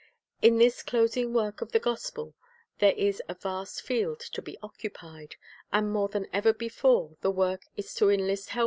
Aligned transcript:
In 0.41 0.57
this 0.57 0.81
closing 0.81 1.31
work 1.31 1.61
of 1.61 1.73
the 1.73 1.79
gospel 1.79 2.33
there 2.79 2.93
is 2.93 3.21
a 3.29 3.35
vast 3.35 3.83
field 3.83 4.19
to 4.21 4.41
be 4.41 4.57
occupied; 4.63 5.35
and, 5.71 5.91
more 5.91 6.09
than 6.09 6.25
ever 6.33 6.53
before, 6.53 7.17
the 7.21 7.29
work 7.29 7.67
is 7.77 7.93
to 7.93 8.09
enlist 8.09 8.17
helpers 8.17 8.23
from 8.23 8.23
the 8.23 8.29
common 8.31 8.49
people. 8.49 8.59